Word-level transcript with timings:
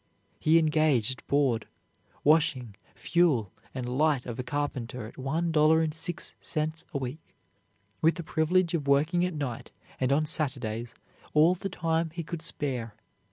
He 0.39 0.57
engaged 0.57 1.23
board, 1.27 1.67
washing, 2.23 2.73
fuel, 2.95 3.51
and 3.71 3.87
light 3.99 4.25
of 4.25 4.39
a 4.39 4.43
carpenter 4.43 5.05
at 5.05 5.15
one 5.15 5.51
dollar 5.51 5.83
and 5.83 5.93
six 5.93 6.33
cents 6.39 6.83
a 6.91 6.97
week, 6.97 7.35
with 8.01 8.15
the 8.15 8.23
privilege 8.23 8.73
of 8.73 8.87
working 8.87 9.23
at 9.25 9.35
night 9.35 9.71
and 9.99 10.11
on 10.11 10.25
Saturdays 10.25 10.95
all 11.35 11.53
the 11.53 11.69
time 11.69 12.09
he 12.09 12.23
could 12.23 12.41
spare. 12.41 12.95